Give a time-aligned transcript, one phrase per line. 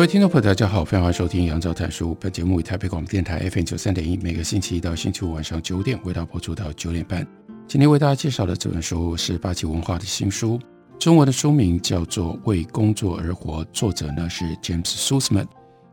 [0.00, 2.16] 各位听众朋友，大家好，欢迎收听杨照谈书。
[2.18, 7.26] 本节目以台北广播电台 FM 九三点一，每个星期一到星期五晚上九点为大家播出到九点半。
[7.68, 10.58] 今天为大家介绍的这本书是八旗文化的新书，
[10.98, 15.46] 中文的书名叫做《为工作而活》，作者呢是 James Susman。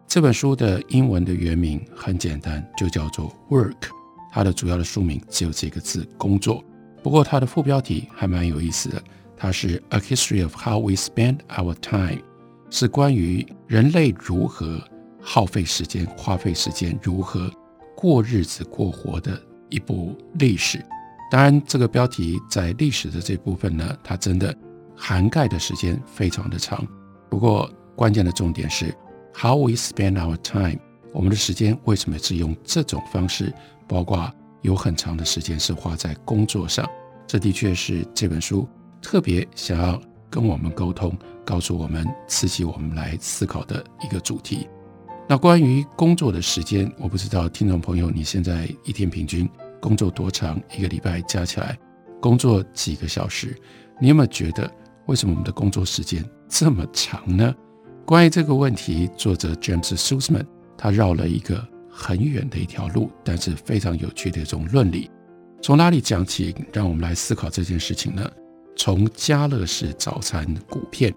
[0.08, 3.90] 这本书的英文的原名很简单，就叫做 Work。
[4.32, 6.64] 它的主要的书名只有这个字“工作”，
[7.04, 9.04] 不过它的副标题还蛮有意思的，
[9.36, 12.20] 它是 A History of How We Spend Our Time。
[12.70, 14.82] 是关于人类如何
[15.22, 17.52] 耗费时间、花费时间、如何
[17.96, 20.84] 过日子、过活的一部历史。
[21.30, 24.56] 当然，这个标题在历史的这部分呢，它真的
[24.96, 26.86] 涵盖的时间非常的长。
[27.30, 28.94] 不过，关键的重点是
[29.34, 30.80] How we spend our time。
[31.14, 33.54] 我们的时间为什么是用这种方式？
[33.88, 36.88] 包括有很长的时间是花在工作上。
[37.26, 38.68] 这的确是这本书
[39.02, 41.18] 特别想要跟我们沟通。
[41.46, 44.68] 告诉我们，刺激我们来思考的一个主题。
[45.30, 50.62] 那关于工作的时间，我不知道听众朋友你现在一天平均工作多长？
[50.78, 51.80] 一个礼拜加起来
[52.22, 53.56] 工作几个小时？
[54.02, 54.70] 你有没有觉得
[55.06, 57.56] 为什么我们的工作时间这么长呢？
[58.06, 60.46] 关于这个问题，作者 James Sussman
[60.78, 65.10] 他绕了一个很远的一条路，但是非常有趣的一种论理。
[65.62, 66.54] 从哪里讲起？
[66.74, 68.30] 让我们来思考这件事情呢？
[68.78, 71.14] 从家乐氏早餐谷片。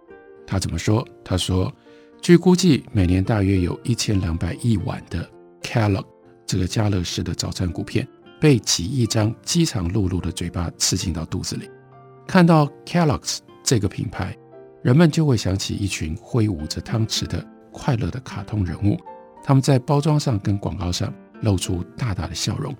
[0.47, 1.07] 他怎么说？
[1.25, 1.73] 他说，
[2.21, 5.29] 据估计，每年大约有一千两百亿碗的
[5.63, 6.05] Kellogg
[6.45, 8.09] 这个家乐氏的早餐谷片
[8.41, 11.71] 被几亿张饥肠辘辘的嘴巴吃进到肚子里。
[12.27, 14.37] 看到 Kellogg's 这个品牌，
[14.83, 18.99] 人们就会想起一群挥舞着汤匙的快乐的卡通人物，
[19.45, 22.75] 他们在包装上跟广告上露出大大的笑容。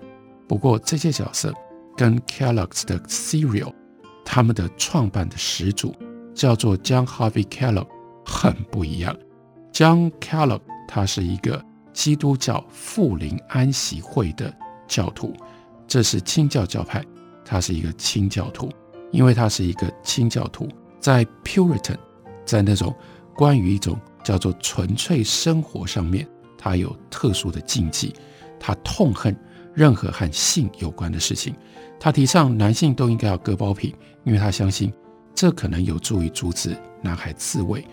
[0.47, 1.53] 不过，这些角色
[1.95, 3.73] 跟 Kellogg's 的 Cereal，
[4.33, 5.93] 他们的创办的始祖。
[6.33, 7.87] 叫做 John Harvey Kellogg，
[8.25, 9.13] 很不一样。
[9.73, 11.61] John Kellogg 他是一个
[11.91, 14.51] 基督教富林安息会的
[14.87, 15.35] 教徒，
[15.85, 17.03] 这是清教教派，
[17.43, 18.69] 他是一个清教徒。
[19.11, 20.69] 因为他是一个清教徒，
[21.01, 21.97] 在 Puritan，
[22.45, 22.95] 在那种
[23.35, 26.25] 关于一种叫做纯粹生活上面，
[26.57, 28.15] 他有特殊的禁忌，
[28.57, 29.37] 他痛恨
[29.73, 31.53] 任何和性有关的事情。
[31.99, 33.93] 他提倡男性都应该要割包皮，
[34.23, 34.93] 因为他相信。
[35.33, 37.83] 这可能有助于阻止男孩自慰，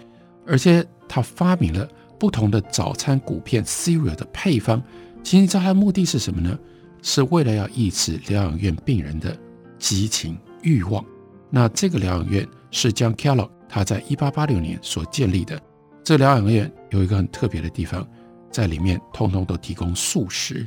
[0.45, 4.83] 而且他发明了不同的早餐谷片 cereal 的配方。
[5.23, 6.59] 其实你知道他的目的是什么呢？
[7.01, 9.35] 是为了要抑制疗养院病人的
[9.79, 11.03] 激情欲望。
[11.49, 15.59] 那这个疗养院是 John Kellogg 他在一八八六年所建立的。
[16.03, 18.07] 这疗养院有一个很特别的地方，
[18.51, 20.67] 在里面通通都提供素食。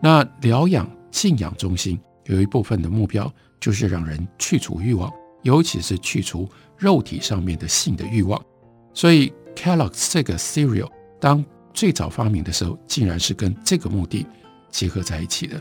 [0.00, 5.10] 那疗养静养中心有一部分的目标就是让人去除欲望。
[5.42, 8.40] 尤其是去除肉体上面的性的欲望，
[8.94, 10.88] 所以 Kellogg's 这个 cereal
[11.20, 14.24] 当最早发明的时候，竟然是跟这个目的
[14.70, 15.60] 结合在一起的。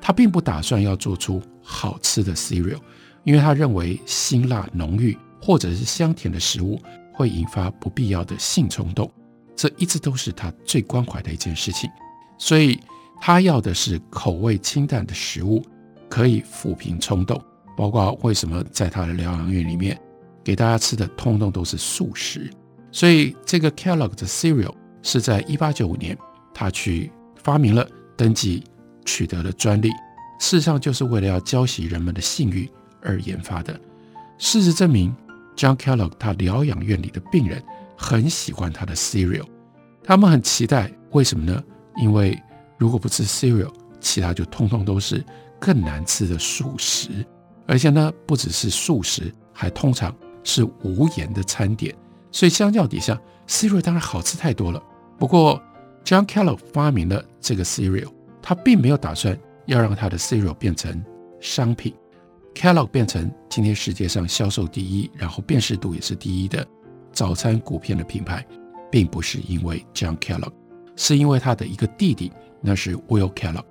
[0.00, 2.78] 他并不打算要做出好吃的 cereal，
[3.24, 6.80] 因为他认为辛辣浓郁或者是香甜的食物
[7.12, 9.10] 会引发不必要的性冲动，
[9.56, 11.90] 这一直都是他最关怀的一件事情。
[12.38, 12.78] 所以
[13.20, 15.60] 他要的是口味清淡的食物，
[16.08, 17.40] 可以抚平冲动。
[17.76, 20.00] 包括为什么在他的疗养院里面
[20.42, 22.50] 给大家吃的通通都是素食，
[22.90, 24.72] 所以这个 Kellogg 的 cereal
[25.02, 26.16] 是在一八九五年
[26.54, 27.12] 他去
[27.42, 27.86] 发明了、
[28.16, 28.64] 登记、
[29.04, 29.90] 取得了专利，
[30.40, 32.66] 事实上就是为了要浇熄人们的信誉
[33.02, 33.78] 而研发的。
[34.38, 35.14] 事实证明
[35.54, 37.62] ，John Kellogg 他疗养院里的病人
[37.94, 39.44] 很喜欢他的 cereal，
[40.02, 41.62] 他们很期待，为什么呢？
[41.96, 42.40] 因为
[42.78, 43.70] 如果不吃 cereal，
[44.00, 45.22] 其他就通通都是
[45.66, 47.26] 更难吃的素食。
[47.66, 50.14] 而且呢，不只是素食，还通常
[50.44, 51.92] 是无盐的餐点。
[52.30, 54.80] 所以相较底下，cereal 当然好吃太多了。
[55.18, 55.60] 不过
[56.04, 61.04] ，John Kellogg 发明了这个 cereal，他并没有打算要让他的 cereal 变成
[61.40, 61.92] 商品。
[62.54, 66.64] Kellogg 变成今天世界上销售第一，然后辨识度也是第一的
[67.10, 68.46] 早餐谷片的品牌，
[68.92, 70.52] 并不是因为 John Kellogg，
[70.94, 72.30] 是因为他的一个弟弟，
[72.60, 73.64] 那是 Will Kellogg。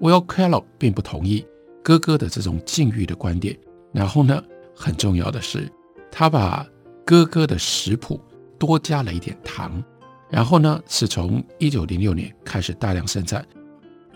[0.00, 1.46] Will Kellogg 并不同意
[1.82, 3.56] 哥哥的这种禁欲的观点。
[3.92, 4.42] 然后呢，
[4.74, 5.70] 很重要的是，
[6.10, 6.66] 他把
[7.04, 8.20] 哥哥的食谱
[8.58, 9.82] 多加了一点糖。
[10.30, 13.44] 然后呢，是从一九零六年开始大量生产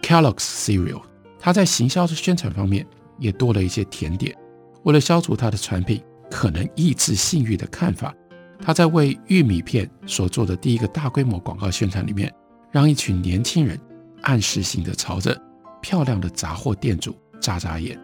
[0.02, 1.02] Kellogg's Cereal。
[1.38, 2.86] 他在行销的宣传方面
[3.18, 4.36] 也多了一些甜点。
[4.84, 8.14] 为了消除他的产品可能抑制性欲的看法，
[8.60, 12.32] 他在为玉米片所做的第一个大规模广告宣传里面，
[12.70, 13.80] 让一群年轻人
[14.20, 15.36] 暗示性的朝着
[15.82, 18.00] 漂亮的杂货店主眨眨眼。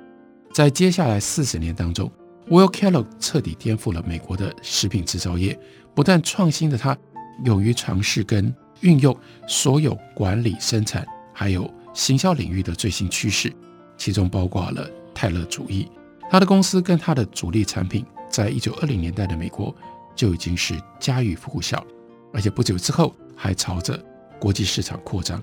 [0.53, 2.11] 在接下来四十年当中
[2.49, 5.59] ，Will Kellogg 彻底颠覆了美国的食品制造业，
[5.95, 6.97] 不断创新的他，
[7.45, 9.17] 勇于尝试跟运用
[9.47, 13.53] 所有管理、生产还有行销领域的最新趋势，
[13.97, 15.89] 其中包括了泰勒主义。
[16.31, 19.75] 他的公司跟他的主力产品，在一九二零年代的美国
[20.15, 21.85] 就已经是家喻户晓，
[22.33, 23.99] 而且不久之后还朝着
[24.41, 25.43] 国际市场扩张。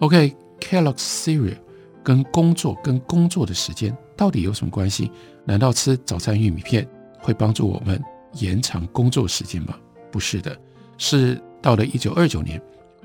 [0.00, 1.56] OK，Kellogg's Cereal
[2.02, 5.10] 跟工作跟工作的时间到底有什么关系？
[5.44, 6.86] 难道吃早餐玉米片
[7.18, 8.02] 会帮助我们
[8.34, 9.74] 延长工作时间吗？
[10.10, 10.56] 不是的。
[10.98, 12.60] 是到了一九二九年，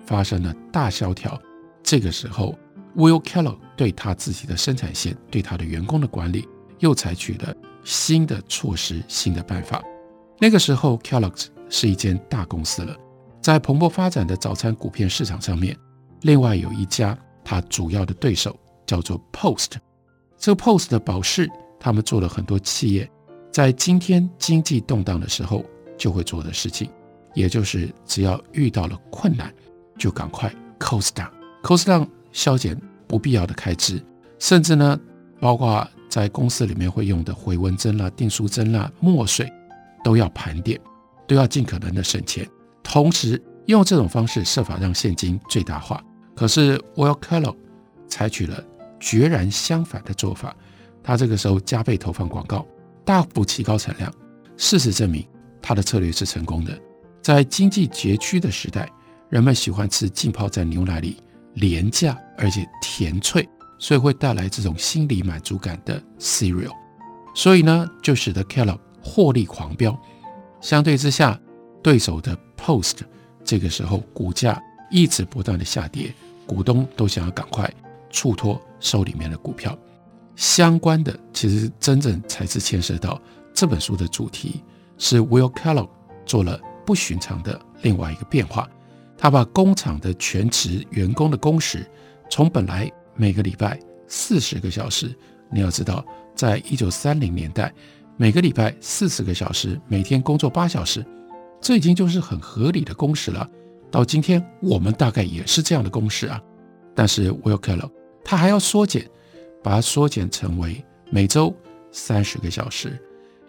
[0.05, 1.39] 发生了大萧条。
[1.81, 2.57] 这个时候
[2.95, 6.47] ，Will Kellogg 对他自己的生产线、对他的员工的管理，
[6.79, 9.81] 又采取了新的措施、新的办法。
[10.39, 12.93] 那个时候，Kellogg 是一间大公司了，
[13.41, 15.77] 在蓬勃发展的早餐谷片市场上面，
[16.23, 19.73] 另外有一家他主要的对手叫做 Post。
[20.37, 21.49] 这个 Post 的保释，
[21.79, 23.09] 他们做了很多企业
[23.51, 25.63] 在今天经济动荡的时候
[25.97, 26.89] 就会做的事情。
[27.33, 29.53] 也就是只要遇到了困难，
[29.97, 30.49] 就赶快
[30.79, 34.01] cost down，cost down 削减不必要的开支，
[34.39, 34.97] 甚至呢，
[35.41, 39.51] 包括在公司里面会用的回纹针啦、订书针啦、墨水，
[40.01, 40.79] 都要盘点，
[41.27, 42.49] 都要尽可能的省钱，
[42.81, 46.01] 同时用这种方式设法让现金最大化。
[46.37, 47.57] 可是 Will Kellogg
[48.07, 48.63] 采取了
[48.99, 50.55] 决然相反的做法，
[51.03, 52.65] 他这个时候加倍投放广告，
[53.03, 54.13] 大幅提高产量。
[54.57, 55.27] 事实证明，
[55.61, 56.77] 他的策略是成功的。
[57.21, 58.89] 在经济拮据的时代，
[59.29, 61.17] 人们喜欢吃浸泡在牛奶里
[61.55, 63.47] 廉价而且甜脆，
[63.79, 66.71] 所以会带来这种心理满足感的 cereal。
[67.33, 69.99] 所以呢，就使得 Kellogg 获利狂飙。
[70.61, 71.39] 相对之下，
[71.83, 72.99] 对手的 Post
[73.43, 76.13] 这个时候股价一直不断的下跌，
[76.47, 77.71] 股东都想要赶快
[78.09, 79.77] 出脱手里面的股票。
[80.35, 83.21] 相关的，其实真正才是牵涉到
[83.53, 84.63] 这本书的主题，
[84.97, 85.89] 是 Will Kellogg
[86.25, 86.59] 做了。
[86.85, 88.69] 不寻常的另外一个变化，
[89.17, 91.83] 他把工厂的全职员工的工时
[92.29, 95.11] 从本来每个礼拜四十个小时，
[95.49, 96.05] 你要知道，
[96.35, 97.73] 在一九三零年代，
[98.17, 101.03] 每个礼拜四十个小时，每天工作八小时，
[101.59, 103.49] 这已经就是很合理的工时了。
[103.89, 106.39] 到今天，我们大概也是这样的工时啊。
[106.93, 107.89] 但是 Will Kellogg
[108.25, 109.09] 他还要缩减，
[109.63, 111.55] 把它缩减成为每周
[111.91, 112.99] 三十个小时，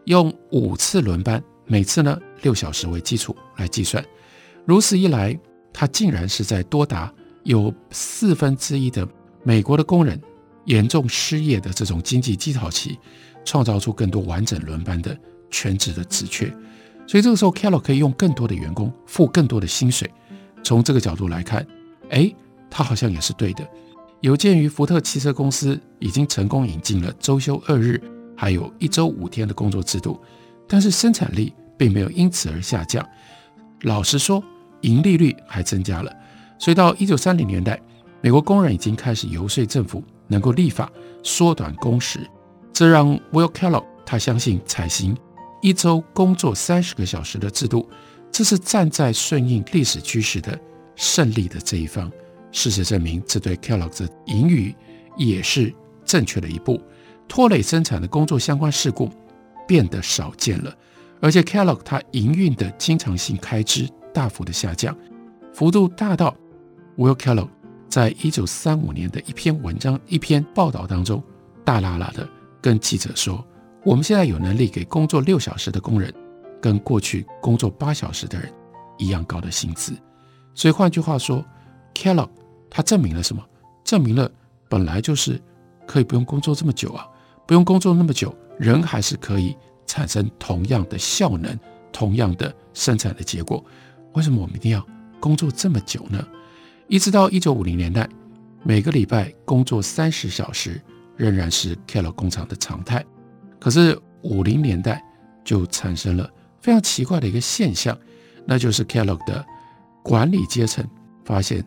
[0.04, 1.42] 用五次轮班。
[1.68, 4.04] 每次呢，六小时为基础来计算，
[4.64, 5.36] 如此一来，
[5.72, 7.12] 他竟然是在多达
[7.42, 9.08] 有四分之一的
[9.42, 10.20] 美国的工人
[10.66, 12.96] 严重失业的这种经济低潮期，
[13.44, 15.18] 创造出更多完整轮班的
[15.50, 16.46] 全职的职缺。
[17.04, 20.08] 所以这个时候，Kellogg 可以用更多的员工付更多的薪水。
[20.62, 21.66] 从这个角度来看，
[22.10, 22.32] 哎，
[22.70, 23.68] 他好像也是对的。
[24.26, 28.02] 有鉴于福特汽车公司已经成功引进了周休二日，
[28.36, 30.20] 还有一周五天的工作制度。
[30.66, 33.08] 但是生产力并没有因此而下降，
[33.82, 34.42] 老实说，
[34.80, 36.12] 盈利率还增加了。
[36.58, 37.80] 所以到一九三零年代，
[38.20, 40.90] 美国工人已经开始游说政府能够立法
[41.22, 42.28] 缩短工时，
[42.72, 45.16] 这让 Will Kellogg 他相信采行
[45.62, 47.88] 一周工作三十个小时的制度，
[48.32, 50.58] 这是站在顺应历史趋势的
[50.96, 52.10] 胜利的这一方。
[52.56, 54.74] 事实证明，这对 Kellogg 的盈余
[55.18, 55.70] 也是
[56.06, 56.80] 正确的一步，
[57.28, 59.10] 拖累生产的工作相关事故。
[59.68, 60.72] 变得少见了，
[61.20, 64.96] 而且 Kellogg 它营运的经常性开支大幅的下降，
[65.52, 66.36] 幅度大到
[66.96, 67.48] Will Kellogg
[67.88, 71.20] 在一九三五年的一篇文章、一篇报道当中，
[71.64, 72.28] 大剌剌的
[72.62, 73.44] 跟记者说
[73.84, 76.14] ：“我们现在有能力给工作六小时的工人，
[76.62, 78.48] 跟过去工作八小时的人
[78.98, 79.94] 一样高的薪资。”
[80.54, 81.44] 所以换句话说
[81.92, 82.28] ，Kellogg
[82.76, 83.42] 它证明了什么？
[83.84, 84.30] 证明了
[84.68, 85.40] 本来就是
[85.86, 87.08] 可以不用工作这么久啊，
[87.46, 88.36] 不用工作那么久。
[88.58, 89.56] 人还是可以
[89.86, 91.58] 产生同样的效能，
[91.90, 93.64] 同样的生产的结果。
[94.12, 94.86] 为什么我们一定要
[95.18, 96.22] 工作这么久呢？
[96.86, 98.06] 一直到一九五零年代，
[98.62, 100.78] 每个礼拜工作三十小时
[101.16, 103.02] 仍然是 Kellogg 工厂的常态。
[103.58, 105.02] 可是五零年代
[105.42, 106.30] 就产生了
[106.60, 107.98] 非常奇怪的一个现象，
[108.44, 109.42] 那就是 Kellogg 的
[110.02, 110.86] 管理阶层
[111.24, 111.66] 发现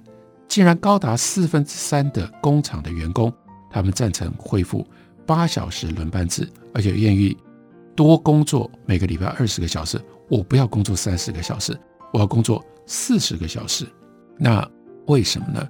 [0.50, 3.32] 竟然高达四分之三的工厂的员工，
[3.70, 4.86] 他们赞成恢复
[5.25, 7.38] 八小时轮班制，而且愿意
[7.96, 10.01] 多工作每个礼拜二十个小时。
[10.27, 11.79] 我不要工作三十个小时，
[12.12, 13.88] 我要工作四十个小时。
[14.38, 14.68] 那
[15.06, 15.65] 为什么呢？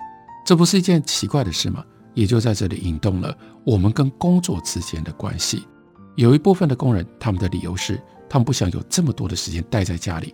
[0.46, 1.84] 这不是一件奇怪的事吗？
[2.14, 5.68] 也就在这里引动了我们跟工作之间的关系。
[6.16, 10.34] 有一部分的工人，他们的理由是，他们不想有这么多的时间待在家里。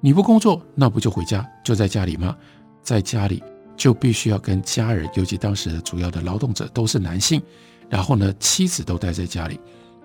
[0.00, 2.36] 你不工作，那不就回家，就在家里吗？
[2.82, 3.42] 在家里
[3.80, 7.40] 就必须要跟家人，尤其当时的主要的劳动者都是男性，
[7.88, 9.58] 然后呢，妻子都待在家里。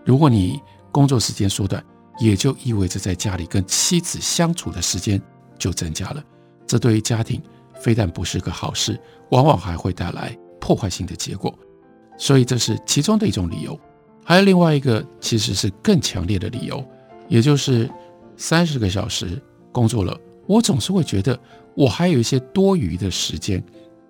[0.06, 0.62] 如果你
[0.94, 1.84] 工作时间缩短，
[2.18, 5.22] 也就意味着在家里跟妻子相处的时间
[5.60, 6.24] 就增加了。
[6.66, 7.42] 这对于家庭
[7.74, 8.98] 非但不是个好事，
[9.32, 11.54] 往往还会带来破坏性的结果。
[12.18, 13.78] 所以这是其中的一种理由。
[14.24, 16.82] 还有另外一个，其实是更强烈的理由，
[17.28, 17.92] 也就是
[18.38, 19.42] 三十个小时
[19.74, 20.18] 工作了，
[20.48, 21.40] 我总是会觉得
[21.74, 23.64] 我还有一些多余的时间，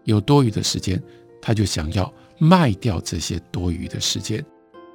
[0.03, 1.01] 有多余的时间，
[1.41, 4.43] 他就想要卖掉这些多余的时间，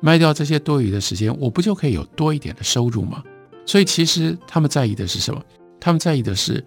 [0.01, 3.23] 卖掉这些多余的时间，我不就可以有多一点的收入吗？
[3.67, 5.43] 所以其实他们在意的是什么？
[5.79, 6.65] 他们在意的是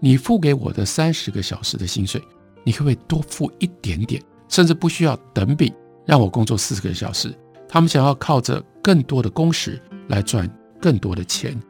[0.00, 2.22] 你付给我的三十个小时的薪水，
[2.64, 5.72] 你可不可以多付一点点，甚至不需要等比，
[6.04, 7.34] 让我工作四十个小时。
[7.68, 10.48] 他们想要靠着更多的工时来赚
[10.80, 11.60] 更多的钱，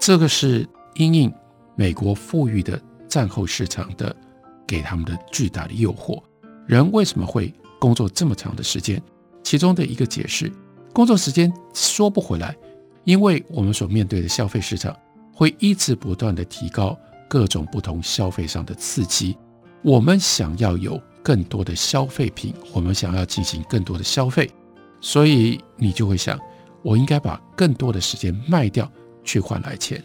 [0.00, 1.32] 这个是因应
[1.76, 4.14] 美国富裕的战后市场的
[4.66, 6.22] 给他们的巨大的诱惑。
[6.66, 9.02] 人为什么会工作这么长的时间？
[9.42, 10.50] 其中的一个解释，
[10.92, 12.56] 工作时间说不回来，
[13.04, 14.96] 因为我们所面对的消费市场
[15.32, 19.36] 会一直不断地提高各种不同消费上的刺激。
[19.82, 24.50] 我们想要有更多的消费品，我们想要进行更多的消费。
[25.02, 26.40] 所以你就会想，
[26.82, 28.90] 我应该把更多的时间卖掉
[29.22, 30.02] 去换来钱。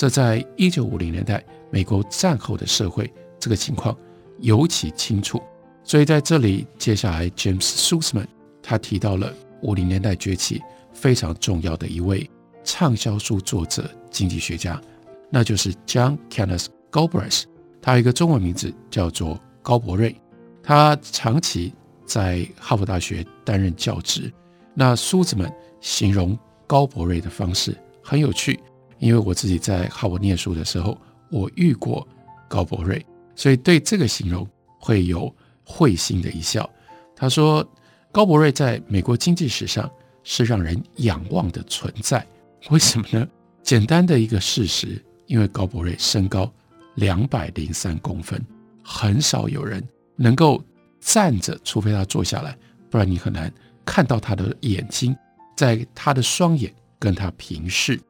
[0.00, 3.94] 这在一九五零年代美国战后的社会，这个情况
[4.38, 5.42] 尤其清楚。
[5.84, 8.24] 所以在这里，接下来 James Sussman
[8.62, 9.30] 他提到了
[9.60, 10.58] 五零年代崛起
[10.94, 12.26] 非常重要的一位
[12.64, 14.80] 畅销书作者、经济学家，
[15.28, 17.42] 那就是 John Kenneth Galbraith。
[17.82, 20.16] 他有一个中文名字叫做高伯瑞，
[20.62, 21.74] 他长期
[22.06, 24.32] 在哈佛大学担任教职。
[24.72, 25.52] 那苏子们
[25.82, 28.58] 形容高伯瑞的方式很有趣，
[29.00, 30.96] 因为我自己在哈佛念书的时候，
[31.30, 32.06] 我遇过
[32.48, 33.04] 高伯瑞，
[33.34, 34.46] 所以对这个形容
[34.78, 36.68] 会有会心的一笑。
[37.16, 37.66] 他说，
[38.12, 39.90] 高伯瑞在美国经济史上
[40.22, 42.24] 是让人仰望的存在。
[42.70, 43.26] 为什么呢？
[43.62, 46.52] 简单的一个事实，因为高伯瑞身高
[46.94, 48.40] 两百零三公分，
[48.82, 49.82] 很少有人
[50.16, 50.62] 能够
[51.00, 52.56] 站着，除非他坐下来，
[52.90, 53.52] 不然你很难。
[53.84, 55.16] 看到他的眼睛，
[55.56, 58.00] 在他的双眼跟他平视。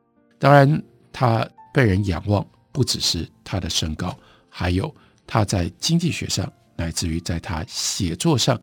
[0.40, 0.82] 当然，
[1.12, 4.18] 他被人仰望，不只是他的身高，
[4.48, 4.92] 还有
[5.26, 8.58] 他在经济学上，乃至于在他写作上，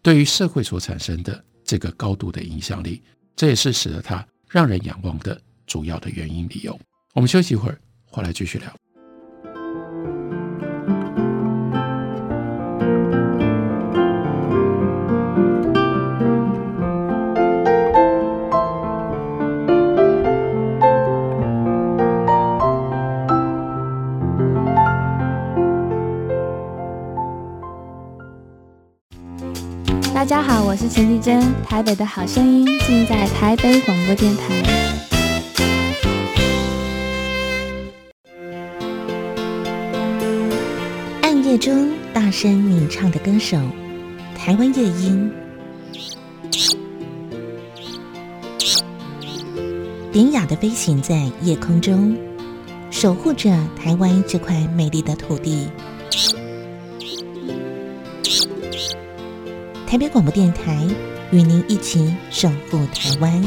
[0.00, 3.02] 对于社会所产生的这个高度的影响力，
[3.36, 6.80] 这也是使得他让人仰望的主要的原因理由。
[7.12, 8.74] 我们休息一会儿，回来继续聊。
[30.80, 34.54] 我是陈綺贞，台北的好声音尽在台北广播电台。
[41.22, 43.58] 暗夜中大声鸣唱的歌手，
[44.36, 45.32] 台湾夜莺，
[50.12, 52.16] 典雅的飞行在夜空中，
[52.92, 55.66] 守护着台湾这块美丽的土地。
[59.88, 60.86] 台北广播电台
[61.32, 63.42] 与您一起守护台湾。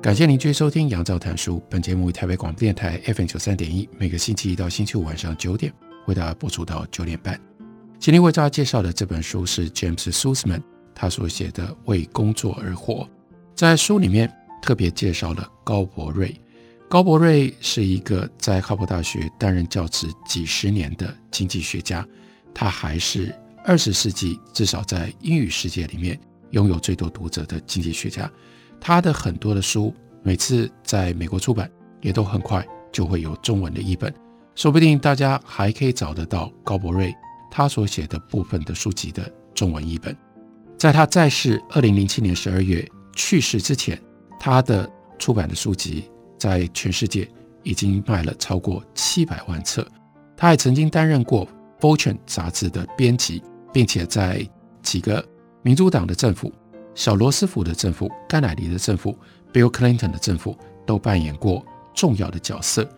[0.00, 1.56] 感谢您继续收听《杨照谈书》。
[1.68, 5.70] 本节目为台北广播电台 FM 九三点一，每个星期一到星期五晚上九点
[6.06, 7.38] 为大家播出到九点半。
[7.98, 10.62] 今天为大家介绍的这本书是 James Sussman
[10.94, 12.94] 他所写的《为工作而活》。
[13.54, 16.34] 在书里面特别介绍了高伯瑞。
[16.90, 22.04] 高伯瑞是一个在哈佛大学担任教职几十年的经济学家，
[22.52, 23.32] 他还是
[23.64, 26.18] 二十世纪至少在英语世界里面
[26.50, 28.28] 拥有最多读者的经济学家。
[28.80, 29.94] 他的很多的书
[30.24, 31.70] 每次在美国出版，
[32.00, 34.12] 也都很快就会有中文的译本，
[34.56, 37.14] 说不定大家还可以找得到高伯瑞
[37.52, 40.16] 他所写的部分的书籍的中文译本。
[40.76, 43.96] 在他在世二零零七年十二月去世之前，
[44.40, 47.28] 他的出版的书籍在全世界
[47.62, 49.86] 已经卖了超过七百万册。
[50.36, 51.46] 他还曾经担任过
[51.78, 53.42] 《Fortune》杂志的编辑，
[53.72, 54.44] 并且在
[54.82, 55.22] 几个
[55.60, 56.50] 民主党的政府、
[56.94, 59.16] 小罗斯福的政府、甘乃迪的政府、
[59.52, 60.56] Bill Clinton 的政府
[60.86, 61.62] 都扮演过
[61.94, 62.88] 重要的角色。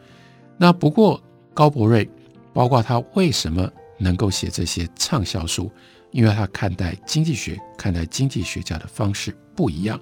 [0.56, 1.20] 那不过
[1.52, 2.08] 高伯瑞，
[2.52, 3.68] 包括他为什么
[3.98, 5.68] 能够写这些畅销书，
[6.12, 10.00] 因为他看待经济学、看待经济学家的方式不一样。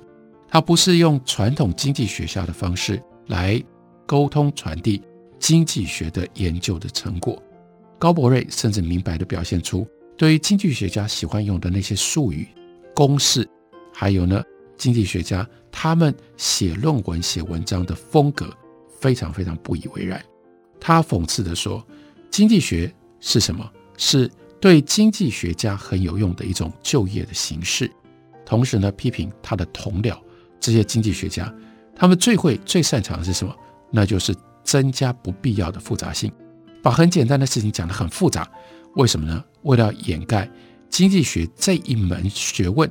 [0.50, 3.62] 他不是用传统经济学家的方式来
[4.06, 5.00] 沟通传递
[5.38, 7.40] 经济学的研究的成果。
[7.96, 12.48] 高伯瑞甚至明白地表现出，对于经济学家喜欢用的那些术语、
[12.94, 13.48] 公式，
[13.94, 14.42] 还有呢，
[14.76, 18.52] 经济学家他们写论文、写文章的风格，
[18.98, 20.20] 非常非常不以为然。
[20.80, 21.86] 他讽刺地说
[22.30, 23.70] ：“经济学是什么？
[23.96, 27.88] 是对经济学家很有用的一种就业的形式。”
[28.44, 30.18] 同时呢，批评他的同僚。
[30.58, 31.54] 这些经济学家，
[32.00, 33.54] 他们最会、最擅长的是什么？
[33.90, 36.32] 那就是增加不必要的复杂性，
[36.82, 38.50] 把很简单的事情讲得很复杂。
[38.96, 39.44] 为什么呢？
[39.64, 40.50] 为了掩盖
[40.88, 42.90] 经济学这一门学问，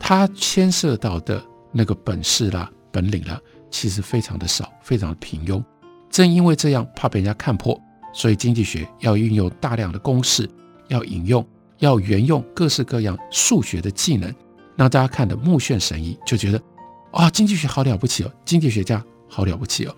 [0.00, 5.62] 它牵涉到的那个本事啦、本领啦，其实非常的少，非常的平庸。
[6.10, 7.80] 正因为这样，怕被人家看破，
[8.12, 10.50] 所以经济学要运用大量的公式，
[10.88, 11.46] 要引用，
[11.78, 14.34] 要援用各式各样数学的技能，
[14.74, 16.60] 让大家看得目眩神迷，就觉得。
[17.12, 19.94] 啊，经济学好了不起哦，经济学家好了不起哦。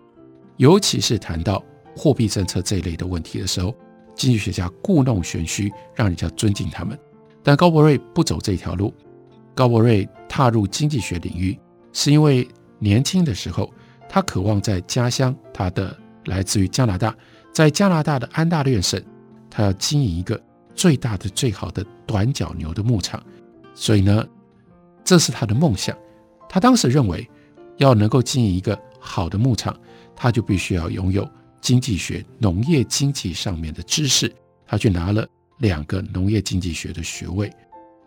[0.56, 1.64] 尤其是谈到
[1.97, 3.75] 货币政策这一类的问题的时候，
[4.14, 6.99] 经济学家故弄玄虚，让人家尊敬他们。
[7.42, 8.92] 但高伯瑞不走这条路。
[9.54, 11.56] 高伯瑞踏入经济学领域，
[11.92, 12.47] 是因为
[12.80, 13.73] 年轻的时候，
[14.09, 17.14] 他渴望在家乡，他的来自于加拿大，
[17.52, 19.00] 在加拿大的安大略省，
[19.49, 20.40] 他要经营一个
[20.75, 23.23] 最大的、最好的短角牛的牧场。
[23.73, 24.26] 所以呢，
[25.04, 25.97] 这是他的梦想。
[26.54, 27.28] 他当时认为，
[27.78, 29.76] 要能够经营一个好的牧场，
[30.14, 31.28] 他就必须要拥有
[31.60, 34.32] 经济学、农业经济上面的知识。
[34.64, 35.26] 他去拿了
[35.58, 37.50] 两个农业经济学的学位。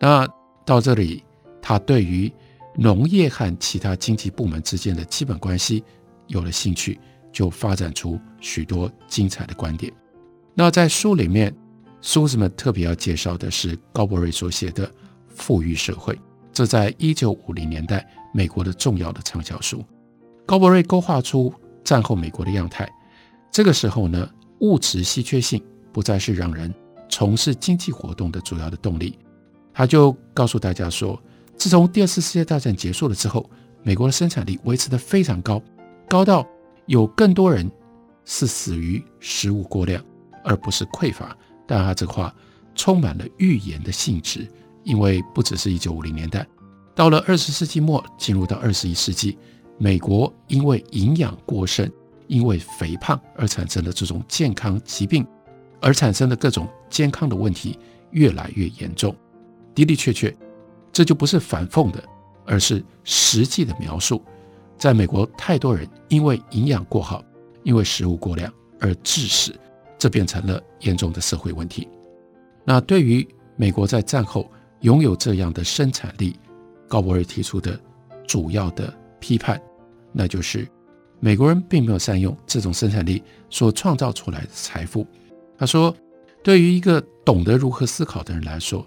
[0.00, 0.26] 那
[0.64, 1.22] 到这里，
[1.60, 2.32] 他对于
[2.74, 5.84] 农业和其他经济部门之间的基本关系
[6.28, 6.98] 有了兴趣，
[7.30, 9.92] 就发展出许多精彩的观点。
[10.54, 11.54] 那在书里面，
[12.00, 14.86] 书子们特别要介绍的是高伯瑞所写的
[15.28, 16.14] 《富裕社会》。
[16.58, 19.84] 这在一九五零年代美国的重要的畅销书，
[20.44, 22.92] 高伯瑞勾画出战后美国的样态。
[23.48, 26.74] 这个时候呢，物质稀缺性不再是让人
[27.08, 29.16] 从事经济活动的主要的动力。
[29.72, 31.16] 他就告诉大家说，
[31.56, 33.48] 自从第二次世界大战结束了之后，
[33.84, 35.62] 美国的生产力维持得非常高，
[36.08, 36.44] 高到
[36.86, 37.70] 有更多人
[38.24, 40.04] 是死于食物过量，
[40.42, 41.38] 而不是匮乏。
[41.68, 42.34] 但他这话
[42.74, 44.50] 充满了预言的性质。
[44.88, 46.46] 因为不只是一九五零年代，
[46.94, 49.36] 到了二十世纪末，进入到二十一世纪，
[49.76, 51.86] 美国因为营养过剩，
[52.26, 55.26] 因为肥胖而产生的这种健康疾病，
[55.78, 57.78] 而产生的各种健康的问题
[58.12, 59.14] 越来越严重。
[59.74, 60.34] 的的确确，
[60.90, 62.02] 这就不是反讽的，
[62.46, 64.22] 而是实际的描述。
[64.78, 67.22] 在美国，太多人因为营养过好，
[67.62, 69.54] 因为食物过量而致死，
[69.98, 71.86] 这变成了严重的社会问题。
[72.64, 76.38] 那对于美国在战后，拥有这样的生产力，
[76.86, 77.78] 高伯尔提出的
[78.26, 79.60] 主要的批判，
[80.12, 80.66] 那就是
[81.18, 85.06] 美国人并没有善用这种生产力所创造出来的财富。
[85.58, 85.94] 他说，
[86.42, 88.86] 对于一个懂得如何思考的人来说，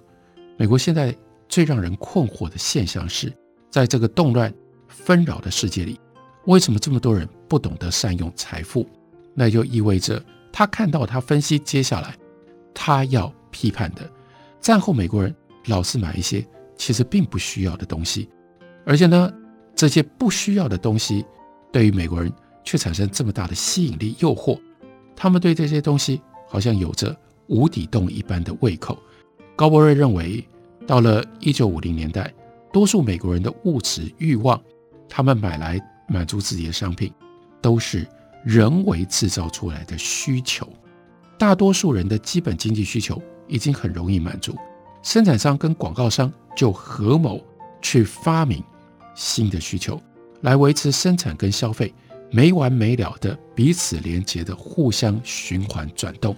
[0.58, 1.13] 美国现在
[1.49, 3.32] 最让人困惑的现象是，
[3.69, 4.54] 在这个动乱
[4.88, 5.99] 纷扰的世界里，
[6.45, 8.88] 为什么这么多人不懂得善用财富？
[9.34, 10.23] 那就意味着
[10.54, 12.15] 他看到，他分析接下来
[12.73, 14.10] 他要批判的
[14.62, 15.36] 战后美国人。
[15.67, 16.45] 老是买一些
[16.76, 18.30] 其实并不需要的东西，
[18.86, 19.32] 而且呢，
[19.76, 21.26] 这些不需要的东西
[21.71, 22.32] 对于美国人
[22.63, 24.60] 却产生这么大的吸引力、诱惑。
[25.15, 27.15] 他们对这些东西好像有着
[27.47, 28.97] 无底洞一般的胃口。
[29.56, 30.43] 高伯瑞认为，
[30.88, 32.34] 到了一九五零年代，
[32.74, 34.60] 多数美国人的物质欲望，
[35.08, 37.13] 他们买来满足自己的商品，
[37.62, 38.08] 都是
[38.43, 40.67] 人为制造出来的需求。
[41.38, 44.56] 大多数人的基本经济需求已经很容易满足。
[45.02, 47.42] 生产商跟广告商就合谋
[47.82, 48.64] 去发明
[49.16, 50.00] 新的需求，
[50.42, 51.94] 来维持生产跟消费
[52.30, 56.36] 没完没了的彼此连接的互相循环转动。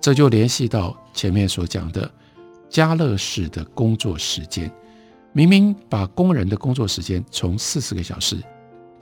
[0.00, 2.08] 这就联系到前面所讲的
[2.68, 4.70] 家乐式的工作时间，
[5.32, 8.40] 明明把工人的工作时间从四十个小时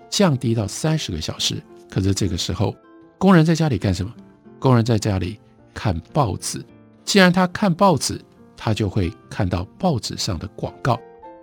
[0.09, 2.75] 降低到三十个小时，可是这个时候
[3.19, 4.13] 工人在家里干什么？
[4.59, 5.39] 工人在家里
[5.75, 6.65] 看报纸。
[7.05, 8.19] 既然他看报纸，
[8.57, 11.01] 他就会看到报纸上的广告，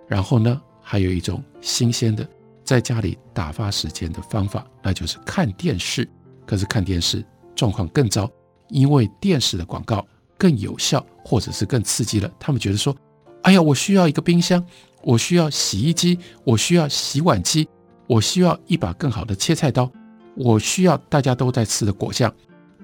[0.08, 2.28] 然后呢，还有一种新鲜的
[2.64, 6.08] 在家里打发时间的方法，那就是看电视。
[6.44, 8.28] 可是看电视状况更糟，
[8.68, 10.04] 因为电视的广告
[10.36, 12.30] 更有效，或者是更刺激了。
[12.38, 12.94] 他们觉得说
[13.42, 14.62] ：“哎呀，我需要一个冰箱，
[15.02, 17.68] 我需要洗衣机，我需要洗碗机，
[18.08, 19.88] 我需要一把更好的切菜刀，
[20.34, 22.30] 我需要大家都在吃的果酱。”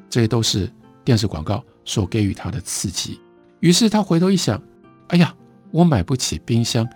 [0.08, 0.72] 这些都是
[1.04, 3.20] 电视广告所给予他的刺激。
[3.60, 4.60] 于是他回头一想
[5.08, 5.34] ：“哎呀，
[5.70, 6.88] 我买不起冰箱，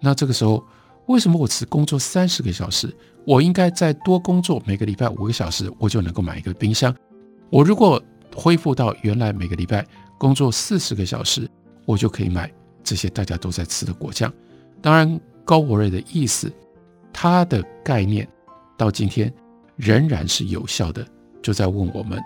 [0.00, 0.62] 那这个时候。”
[1.06, 2.92] 为什么我只工作三十个小时？
[3.24, 6.92] 我应该再多工作每个礼拜五个小时，我就能够买一个冰箱。
[7.48, 8.02] 我如果
[8.34, 9.86] 恢复到原来每个礼拜
[10.18, 11.48] 工作四十个小时，
[11.84, 12.52] 我就可以买
[12.82, 14.32] 这些大家都在吃的果酱。
[14.82, 16.52] 当然，高伯瑞的意思，
[17.12, 18.28] 他的概念
[18.76, 19.32] 到今天
[19.76, 21.06] 仍然是有效的。
[21.40, 22.20] 就在问我们：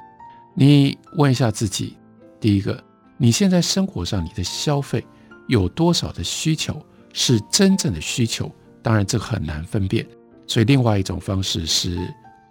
[0.54, 1.98] 你问一下自己，
[2.40, 2.82] 第一个，
[3.22, 5.06] 你现在生活上你的消费
[5.46, 8.50] 有多少的需求是真正的需求？
[8.82, 10.06] 当然，这很难分辨，
[10.46, 11.98] 所以另外一种方式是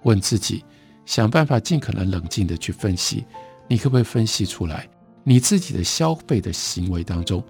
[0.03, 0.63] 问自己，
[1.07, 3.25] 想办法尽可能冷静地去分析，
[3.67, 4.87] 你可不可以分析出来，
[5.23, 7.43] 你自己的消费的行为当中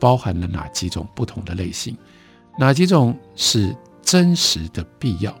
[0.00, 1.96] 包含了哪几种不同的类型？
[2.58, 5.32] 哪几种是真实的必要？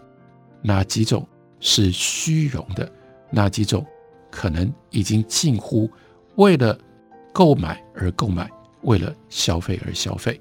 [0.62, 1.26] 哪几种
[1.58, 2.88] 是虚荣的？
[3.28, 3.84] 哪几种
[4.30, 5.90] 可能已经近乎
[6.36, 6.78] 为了
[7.34, 8.48] 购买而购买，
[8.82, 10.40] 为了消费而消费？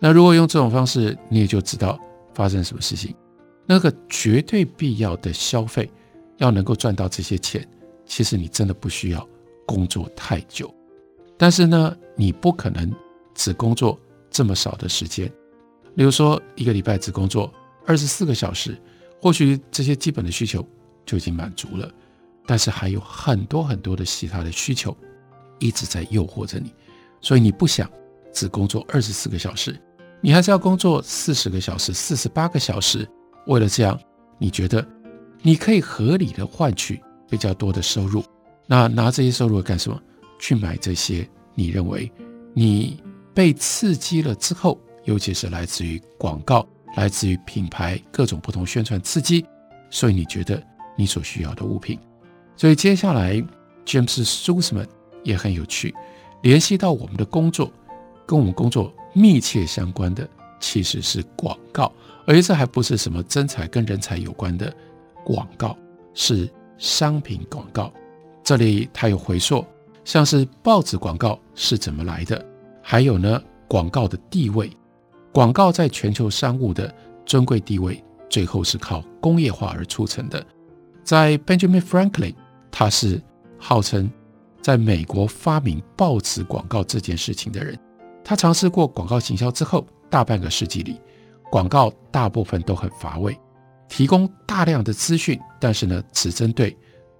[0.00, 1.96] 那如果用这种方式，你也就知道
[2.34, 3.14] 发生什么事情。
[3.64, 5.88] 那个绝对必要的消费，
[6.38, 7.66] 要能够赚到这些钱，
[8.04, 9.26] 其实你真的不需要
[9.64, 10.74] 工作太久。
[11.38, 12.92] 但是呢，你不可能
[13.34, 13.96] 只工作
[14.28, 15.30] 这么少的时间。
[15.94, 17.52] 例如说，一个礼拜只工作
[17.86, 18.76] 二十四个小时，
[19.20, 20.66] 或许这些基本的需求
[21.06, 21.88] 就已经满足了。
[22.44, 24.96] 但是还有很多很多的其他的需求
[25.62, 26.72] 一直在诱惑着你，
[27.20, 27.88] 所以你不想
[28.32, 29.78] 只工作二十四个小时。
[30.20, 33.08] 你还是要工作四十个小时、四十八个小时，
[33.46, 33.98] 为了这样，
[34.38, 34.86] 你觉得
[35.40, 38.24] 你可以合理的换取比较多的收入，
[38.66, 40.00] 那拿这些收入干什么？
[40.38, 42.10] 去买这些你认为
[42.52, 43.00] 你
[43.32, 49.44] 被刺激了之后，尤其是来自于广告、来自于品牌各种不同宣传刺激，
[49.90, 50.60] 所以你觉得
[50.96, 51.98] 你所需要的物品。
[52.56, 53.42] 所以接下来
[53.84, 54.86] ，James Susman
[55.22, 55.94] 也很有趣，
[56.42, 57.70] 联系到我们的工作，
[58.26, 58.92] 跟我们工作。
[59.14, 60.26] 密切相关的
[60.58, 61.92] 其实是广告，
[62.26, 64.74] 而这还不是什么真才跟人才有关的
[65.22, 65.76] 广告，
[66.14, 67.92] 是商品广告。
[68.42, 69.62] 这里它有回溯，
[70.02, 72.42] 像是报纸广告是怎么来的，
[72.82, 74.70] 还有呢，广告的地位，
[75.30, 76.90] 广告在全球商务的
[77.26, 80.42] 尊贵地位，最后是靠工业化而促成的。
[81.04, 82.34] 在 Benjamin Franklin，
[82.70, 83.20] 他是
[83.58, 84.10] 号称
[84.62, 87.78] 在美国发明报纸广告这件事情的人。
[88.24, 91.00] 他尝试过广告行销之后，大半个世纪里，
[91.50, 93.36] 广告大部分都很乏味，
[93.88, 96.76] 提供大量的资讯，但是呢，只针对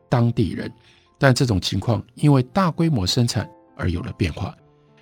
[0.08, 0.72] 当地人。
[1.18, 4.54] 但这种情况因为大规模生产而有了变化。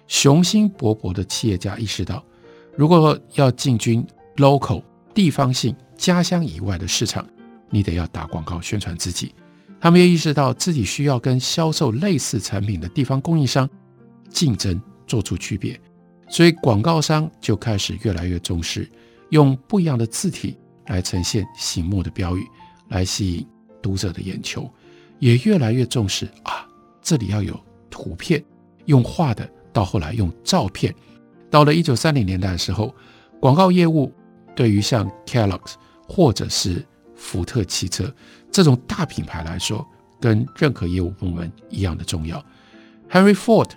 [0.06, 2.24] 雄心勃勃的企业家意识到，
[2.76, 4.82] 如果要进军 local
[5.14, 7.26] 地方性家乡以外的市场，
[7.68, 9.34] 你得要打广告宣传自己。
[9.80, 13.68] 他们也意识到自己需要跟销售类似产品的地方供应商
[14.28, 15.80] 竞争，做出区别。
[16.28, 18.88] 所以广告商就开始越来越重视
[19.30, 22.46] 用不一样的字体来呈现醒目的标语，
[22.88, 23.46] 来吸引
[23.80, 24.70] 读者的眼球，
[25.18, 26.68] 也越来越重视啊，
[27.00, 28.44] 这里要有图片，
[28.84, 30.94] 用画的，到后来用照片。
[31.50, 32.94] 到了一九三零年代的时候，
[33.40, 34.12] 广告业务
[34.54, 35.74] 对于像 Kellogg's
[36.06, 36.86] 或者是
[37.20, 38.12] 福特汽车
[38.50, 39.86] 这种大品牌来说，
[40.18, 42.42] 跟任何业务部门一样的重要。
[43.10, 43.68] Henry Ford，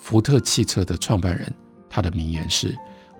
[0.00, 1.52] 福特汽车的创办人。
[1.90, 2.76] 他的名言是：“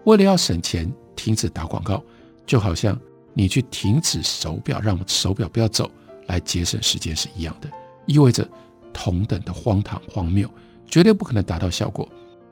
[0.06, 2.00] 为了要省钱，停止打广告，
[2.46, 2.98] 就好像
[3.34, 5.90] 你去停止手表，让手表不要走，
[6.26, 7.68] 来节省时间是一样的，
[8.06, 8.48] 意味着
[8.92, 10.48] 同等的荒唐荒谬，
[10.86, 12.08] 绝对不可能达到效果。”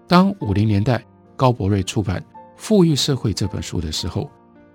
[0.09, 1.03] 当五零年代
[1.37, 2.21] 高伯瑞出版
[2.57, 4.31] 《富裕社会》这本书的时候，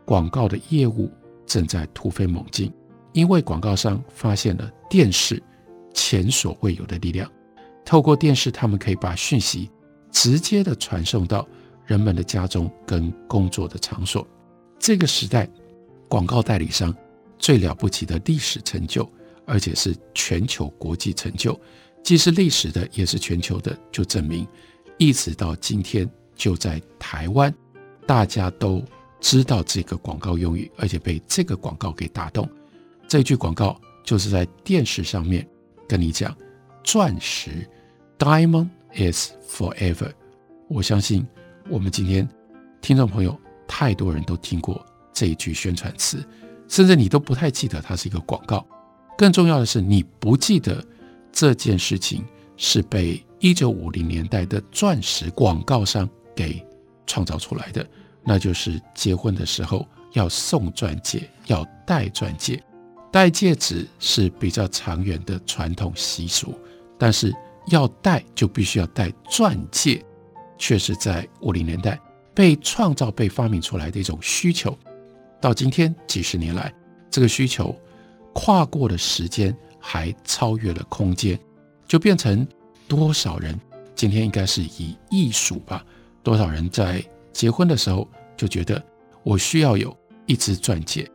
[0.06, 1.12] 广告的业务
[1.50, 2.72] 正在突飞猛进，
[3.12, 5.44] 因为广告商发现了电视
[5.94, 7.30] 前所未有的力量，
[7.84, 9.70] 透过电视，他们可以把讯息。
[10.12, 11.48] 直接的传送到
[11.86, 14.28] 人们的家中跟工作的场所。
[14.80, 15.48] 这个时代，
[16.08, 16.94] 广告代理商
[17.38, 19.08] 最了不起的历史成就，
[19.46, 21.58] 而且是全球国际成就，
[22.04, 24.48] 既是历史的，也是全球的，就证明
[24.98, 27.54] 一直到今天，就在台湾，
[28.08, 28.84] 大家都
[29.20, 32.48] 知道这个广告用语，而且被这个广告给打动。
[33.08, 35.48] 这句广告就是在电视上面
[35.88, 36.36] 跟你讲：
[36.84, 37.68] 钻石
[38.18, 38.70] ，Diamond。
[38.96, 40.12] is forever。
[40.68, 41.24] 我相信
[41.70, 42.28] 我们今天
[42.82, 46.28] 听众朋友太多人都听过这一句宣传词，
[46.68, 48.66] 甚至你都不太记得它是一个广告。
[49.16, 50.84] 更重要的是，你不记得
[51.32, 52.26] 这件事情
[52.58, 56.66] 是被一九五零年代的钻石广告商给
[57.06, 57.88] 创造出来的，
[58.30, 62.64] 那就是结婚的时候要送钻戒，要戴钻戒。
[63.12, 66.54] 戴戒指是比较长远的传统习俗，
[66.96, 67.36] 但是
[67.70, 70.06] 要戴就必须要戴钻戒，
[70.60, 72.00] 却是在五零年代
[72.36, 74.78] 被创造、被发明出来的一种需求。
[75.42, 76.72] 到今天几十年来，
[77.10, 77.76] 这个需求
[78.32, 81.40] 跨过了时间，还超越了空间，
[81.88, 82.48] 就变成
[82.88, 83.60] 多少人
[83.96, 85.84] 今天应该是以艺术吧？
[86.22, 88.08] 多少人在结婚的时候
[88.40, 88.82] 就觉得
[89.22, 91.06] 我需要有一只钻戒。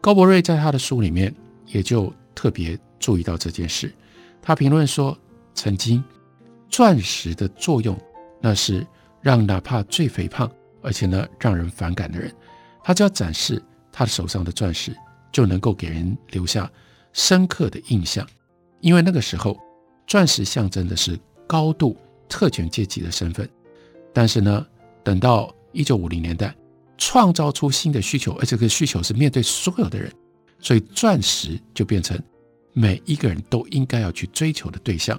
[0.00, 1.32] 高柏瑞在他的书里面
[1.66, 3.94] 也就特别注意到这件事。
[4.42, 5.16] 他评论说，
[5.54, 6.02] 曾经
[6.68, 7.96] 钻石的作用，
[8.40, 8.84] 那是
[9.20, 10.50] 让哪怕最肥胖
[10.82, 12.34] 而且呢让人反感的人，
[12.82, 14.92] 他只要展示他手上的钻石，
[15.30, 16.68] 就能够给人留下
[17.12, 18.26] 深刻的印象。
[18.80, 19.56] 因为那个时候，
[20.08, 21.16] 钻石象征的是
[21.46, 21.96] 高度
[22.28, 23.48] 特权阶级的身份。
[24.12, 24.66] 但是呢，
[25.04, 26.54] 等到一九五零年代。
[27.00, 30.12] 创造出新的需求，而这个需求是面对所有的人，
[30.58, 32.20] 所以钻石就变成
[32.72, 35.18] 每一个人都应该要去追求的对象。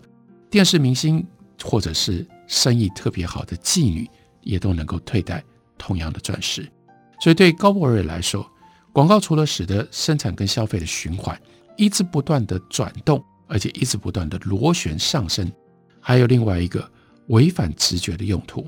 [0.50, 1.26] 电视明星
[1.64, 4.06] 或者是生意特别好的妓女，
[4.42, 5.42] 也都能够佩戴
[5.78, 6.70] 同样的钻石。
[7.22, 8.46] 所以对高博瑞来说，
[8.92, 11.42] 广告除了使得生产跟消费的循环
[11.78, 15.50] 一直不断的转动，而且一直不断的螺旋上升，
[16.02, 16.86] 还有另外一个
[17.28, 18.68] 违反直觉的用途。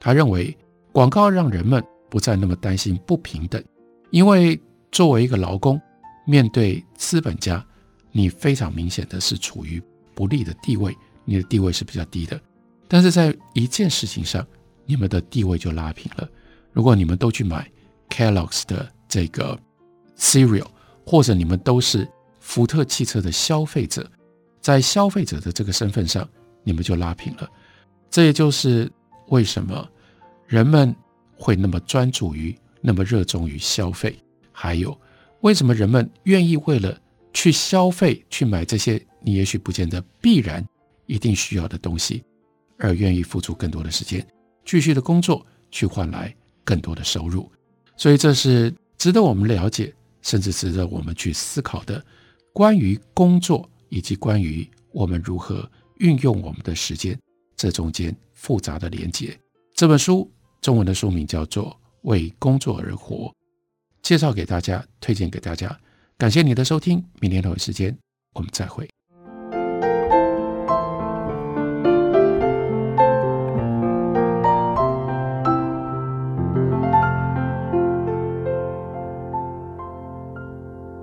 [0.00, 0.56] 他认为
[0.92, 1.84] 广告让人们。
[2.10, 3.62] 不再那么担心不平等，
[4.12, 4.58] 因为
[4.90, 5.78] 作为一个劳工，
[6.24, 7.62] 面对资本家，
[8.12, 9.78] 你非常明显的是处于
[10.14, 10.96] 不利的地位，
[11.26, 12.40] 你的地位是比较低的。
[12.88, 14.42] 但是在一件事情上，
[14.86, 16.26] 你们的地位就拉平了。
[16.72, 17.70] 如果你们都去买
[18.08, 19.60] Kellogg's 的这个
[20.16, 20.68] cereal，
[21.04, 22.08] 或者你们都是
[22.40, 24.10] 福特汽车的消费者，
[24.62, 26.26] 在消费者的这个身份上，
[26.64, 27.46] 你们就拉平了。
[28.10, 28.90] 这也就是
[29.26, 29.86] 为什么
[30.48, 30.92] 人们。
[31.40, 34.18] 会那么专注于，那么热衷于消费，
[34.50, 35.00] 还有
[35.42, 37.00] 为什么人们愿意为了
[37.32, 40.66] 去消费，去买这些你也许不见得必然
[41.06, 42.24] 一定需要的东西，
[42.76, 44.26] 而愿意付出更多的时间，
[44.64, 46.34] 继续的工作，去换来
[46.64, 47.48] 更多的收入。
[47.96, 52.04] 所以这是值得我们了解，甚至值得我们去思考的，
[52.52, 57.16] 关于工作以及关于我们如何运用我们的时间，
[57.54, 59.38] 这中间复杂的连接。
[59.72, 60.28] 这本书。
[60.60, 61.70] 中文的书名叫做
[62.02, 63.16] 《为工作而活》，
[64.02, 65.78] 介绍给大家，推荐给大家。
[66.16, 67.96] 感谢你的收听，明天同一时间
[68.34, 68.88] 我们再会。